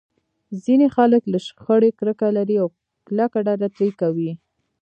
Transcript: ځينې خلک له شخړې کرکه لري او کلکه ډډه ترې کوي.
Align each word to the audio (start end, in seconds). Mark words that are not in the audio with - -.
ځينې 0.63 0.87
خلک 0.95 1.21
له 1.33 1.39
شخړې 1.47 1.89
کرکه 1.99 2.27
لري 2.37 2.55
او 2.63 2.67
کلکه 3.07 3.37
ډډه 3.45 3.67
ترې 3.75 3.87
کوي. 4.01 4.31